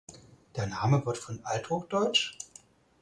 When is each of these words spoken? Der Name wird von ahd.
Der 0.55 0.65
Name 0.65 1.05
wird 1.05 1.19
von 1.19 1.39
ahd. 1.43 2.31